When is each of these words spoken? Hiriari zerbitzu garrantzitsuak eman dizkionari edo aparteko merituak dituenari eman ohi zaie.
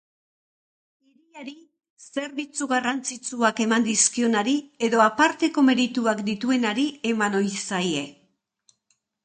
Hiriari 1.09 1.53
zerbitzu 2.13 2.67
garrantzitsuak 2.71 3.61
eman 3.67 3.87
dizkionari 3.89 4.57
edo 4.89 5.05
aparteko 5.07 5.67
merituak 5.71 6.27
dituenari 6.33 6.89
eman 7.15 7.41
ohi 7.45 7.57
zaie. 7.69 8.05